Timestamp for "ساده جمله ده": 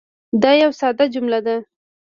0.81-1.55